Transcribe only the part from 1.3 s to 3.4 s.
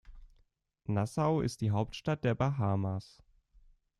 ist die Hauptstadt der Bahamas.